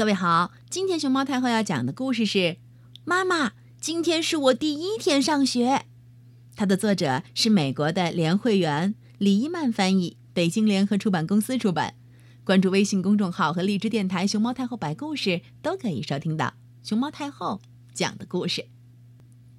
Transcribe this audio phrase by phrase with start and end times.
[0.00, 2.38] 各位好，今天熊猫太后要讲的故事是
[3.04, 5.66] 《妈妈，今天是我第一天上学》。
[6.56, 11.96] 它的作者是美国的连慧媛，李一曼翻译，北京联合出版公司出版。
[12.44, 17.60] 关注微信公众号和荔枝电台“熊猫太后摆故事”，都可以收听到熊猫太后
[17.92, 18.68] 讲的故事。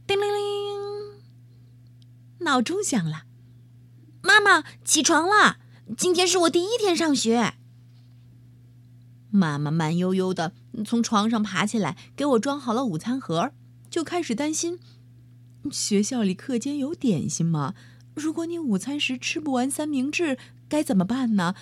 [0.08, 1.22] 叮铃铃，
[2.40, 3.26] 闹钟响了，
[4.24, 5.58] 妈妈起床了。
[5.96, 7.54] 今天是我第一天上学。
[9.32, 10.54] 妈妈慢悠悠的
[10.86, 13.52] 从床上爬起来，给我装好了午餐盒，
[13.90, 14.78] 就开始担心：
[15.72, 17.74] 学校里课间有点心吗？
[18.14, 21.56] 如果你午餐时吃不完三明治，该怎么办呢？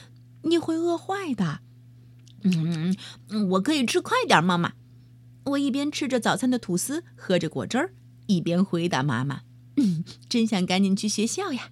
[0.43, 1.59] 你会饿坏的。
[2.41, 2.95] 嗯，
[3.51, 4.73] 我可以吃快点，妈妈。
[5.45, 7.93] 我一边吃着早餐的吐司，喝着果汁儿，
[8.27, 9.41] 一边回答妈妈
[9.77, 11.69] ：“嗯，真想赶紧去学校呀。”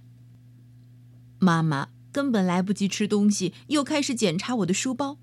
[1.39, 5.17] 妈妈根本来不及吃东西，又开始检查我的书包。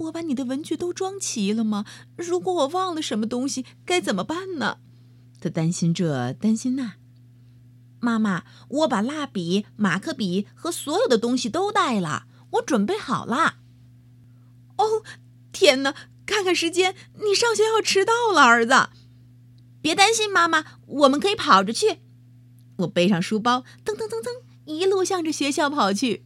[0.00, 1.84] 我把你的文具都装齐了吗？
[2.16, 4.78] 如果我忘了什么东西，该怎么办呢？
[5.40, 6.94] 他担心这，担心那。
[8.00, 13.56] 妈妈，我把蜡笔、马克笔和所有的东西都带了，我准备好了。
[14.76, 15.02] 哦，
[15.52, 15.94] 天哪！
[16.24, 18.90] 看看时间，你上学要迟到了，儿子。
[19.82, 21.98] 别担心，妈妈，我们可以跑着去。
[22.78, 26.24] 我背上书包，噔噔噔噔，一路向着学校跑去。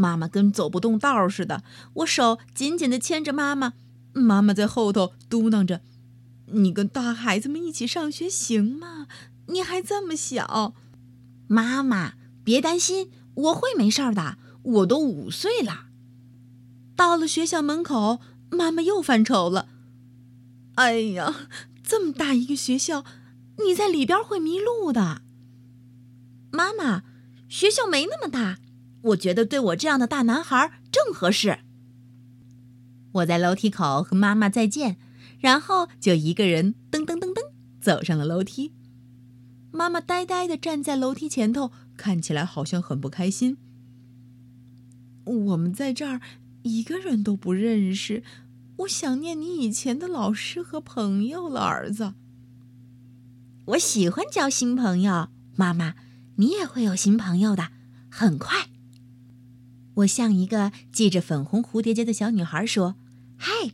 [0.00, 3.72] 妈妈跟走不动道似的，我手紧紧地牵着妈妈，
[4.12, 5.80] 妈妈在后头嘟囔着
[6.54, 9.08] ：“你跟大孩子们一起上学行吗？
[9.48, 10.72] 你还这么小。”
[11.48, 12.12] 妈妈，
[12.44, 14.38] 别担心，我会没事的。
[14.62, 15.86] 我都五岁了。
[16.94, 19.66] 到了学校门口，妈妈又犯愁了
[20.76, 21.48] ：“哎呀，
[21.82, 23.04] 这么大一个学校，
[23.66, 25.22] 你在里边会迷路的。”
[26.52, 27.02] 妈妈，
[27.48, 28.58] 学校没那么大。
[29.08, 31.60] 我觉得对我这样的大男孩正合适。
[33.12, 34.96] 我在楼梯口和妈妈再见，
[35.38, 38.72] 然后就一个人噔噔噔噔走上了楼梯。
[39.70, 43.58] 妈妈呆呆的站在楼梯前头，看起来好像很不开心。
[45.24, 46.20] 我们在这儿
[46.62, 48.22] 一个人都不认识，
[48.78, 52.14] 我想念你以前的老师和朋友了，儿子。
[53.66, 55.94] 我喜欢交新朋友，妈妈，
[56.36, 57.68] 你也会有新朋友的，
[58.10, 58.68] 很快。
[59.98, 62.94] 我向一个系着粉红蝴蝶结的小女孩说
[63.36, 63.72] ：“嗨！”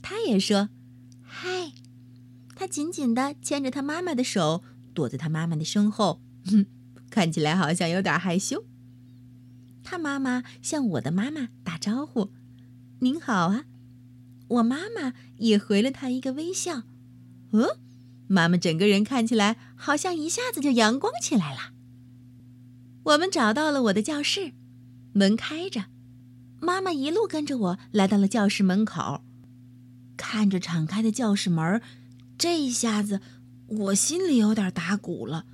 [0.00, 0.70] 她也说
[1.20, 1.72] ：“嗨！”
[2.56, 4.62] 她紧紧地牵着她妈妈的手，
[4.94, 6.66] 躲在她妈妈的身后，哼，
[7.10, 8.64] 看起来好像有点害羞。
[9.84, 12.30] 她妈妈向我的妈妈打招呼
[13.00, 13.64] ：“您好啊！”
[14.48, 16.84] 我妈妈也回了她一个微笑。
[17.52, 17.76] 嗯，
[18.28, 21.72] 妈妈整个人看起来好像一下子就阳光起来了。
[23.02, 24.54] 我们找到了我的教室。
[25.12, 25.86] 门开着，
[26.60, 29.22] 妈妈一路跟着我来到了教室门口，
[30.16, 31.82] 看着敞开的教室门，
[32.38, 33.20] 这一下子
[33.66, 35.46] 我心里有点打鼓了。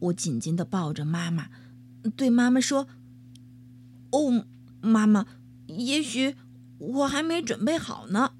[0.00, 1.50] 我紧紧的抱着妈妈，
[2.16, 2.88] 对妈妈说
[4.12, 4.46] ：“哦，
[4.80, 5.26] 妈妈，
[5.66, 6.36] 也许
[6.78, 8.32] 我还没准备好呢。”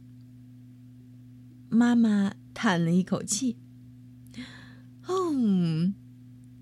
[1.68, 3.58] 妈妈叹了一口气
[5.06, 5.92] ：“哦，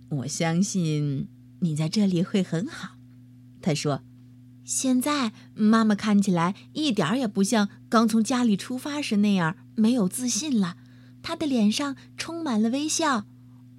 [0.08, 1.28] 我相信
[1.60, 2.96] 你在这里会很好。”
[3.68, 4.00] 他说
[4.64, 10.78] ：“现在妈妈看起来一点也不像刚从家里出发时那样没有自信了，
[11.22, 13.26] 她的脸上充满了微笑。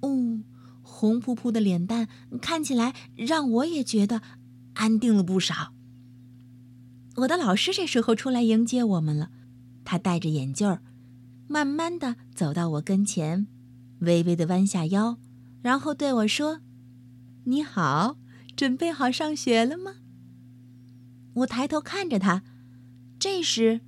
[0.02, 0.44] 哦，
[0.80, 2.06] 红扑扑的脸蛋
[2.40, 4.22] 看起来让我也觉得
[4.74, 5.72] 安定了不少。”
[7.22, 9.30] 我的老师这时候出来迎接我们了，
[9.84, 10.80] 他戴着眼镜儿，
[11.48, 13.48] 慢慢的走到我跟前，
[13.98, 15.18] 微微的弯下腰，
[15.60, 16.60] 然后对我说
[17.42, 18.18] ：“你好。”
[18.60, 19.94] 准备好上学了吗？
[21.32, 22.42] 我抬头看着他，
[23.18, 23.80] 这时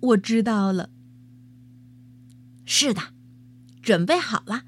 [0.00, 0.88] 我知道了。
[2.64, 3.12] 是的，
[3.82, 4.62] 准备好了。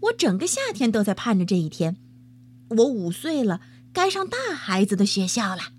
[0.00, 1.96] 我整个夏天都在盼着这一天。
[2.68, 3.62] 我五岁了，
[3.94, 5.72] 该上大孩子的学校了。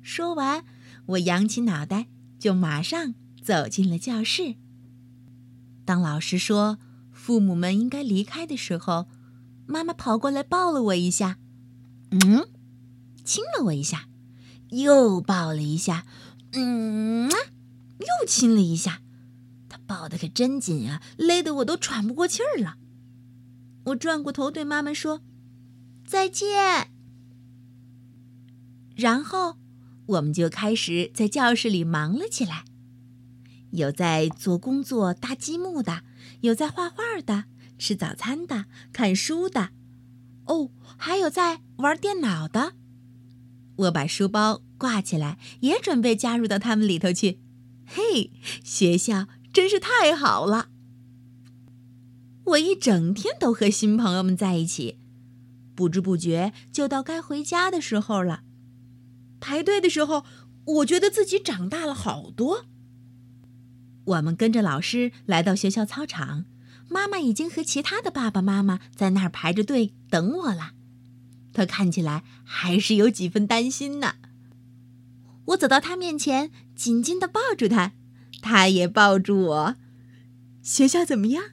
[0.00, 0.64] 说完，
[1.08, 2.06] 我扬起脑袋，
[2.38, 4.54] 就马上走进了教室。
[5.84, 6.78] 当老师说
[7.12, 9.06] 父母们应该离开的时候，
[9.66, 11.40] 妈妈跑过来抱了我一下。
[12.14, 12.46] 嗯，
[13.24, 14.08] 亲了我一下，
[14.70, 16.06] 又抱了一下，
[16.52, 19.00] 嗯，又亲了一下。
[19.68, 22.76] 他抱的可真紧啊，勒得我都喘不过气儿了。
[23.86, 25.22] 我转过头对妈妈说
[26.06, 26.92] ：“再见。”
[28.94, 29.56] 然后
[30.06, 32.64] 我们就开始在教室里忙了起来，
[33.72, 36.04] 有在做工作、搭积木的，
[36.42, 37.46] 有在画画的，
[37.76, 39.70] 吃早餐的，看书的。
[40.46, 42.74] 哦，还有在玩电脑的，
[43.76, 47.40] 我把书包挂起来，也准备加入到他们里头去。
[47.86, 48.32] 嘿，
[48.62, 50.68] 学校真是太好了！
[52.44, 54.98] 我一整天都和新朋友们在一起，
[55.74, 58.42] 不知不觉就到该回家的时候了。
[59.40, 60.24] 排队的时候，
[60.66, 62.66] 我觉得自己长大了好多。
[64.04, 66.44] 我们跟着老师来到学校操场，
[66.88, 70.72] 妈妈已经和其他的爸爸妈妈在那儿排着队等我了。
[71.52, 74.14] 她看起来还是有几分担心呢。
[75.46, 77.92] 我走到她面前，紧紧的抱住她，
[78.40, 79.76] 她也抱住我。
[80.62, 81.44] 学校怎么样？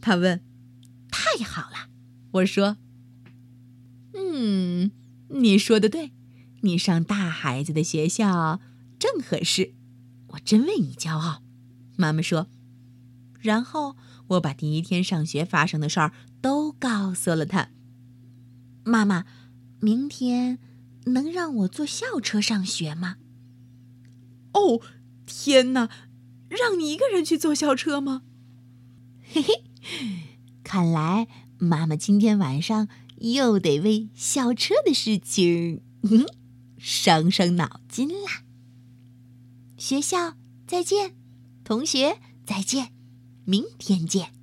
[0.00, 0.42] 她问。
[1.10, 1.88] 太好了，
[2.32, 2.76] 我说。
[4.14, 4.90] 嗯，
[5.28, 6.12] 你说的对，
[6.62, 8.60] 你上大孩子的学校
[8.98, 9.74] 正合适，
[10.28, 11.42] 我真为你骄傲。
[11.96, 12.48] 妈妈说，
[13.40, 13.96] 然后
[14.28, 17.70] 我把第一天上学发生的事儿都告诉了他。
[18.84, 19.24] 妈妈，
[19.80, 20.58] 明天
[21.06, 23.16] 能让我坐校车上学吗？
[24.52, 24.80] 哦，
[25.26, 25.90] 天哪，
[26.48, 28.22] 让你一个人去坐校车吗？
[29.28, 29.64] 嘿嘿，
[30.62, 31.28] 看来
[31.58, 32.88] 妈妈今天晚上
[33.18, 36.24] 又得为校车的事情嗯
[36.78, 38.44] 伤伤脑筋啦。
[39.76, 40.34] 学校
[40.66, 41.14] 再见。
[41.64, 42.92] 同学，再见，
[43.46, 44.35] 明天见。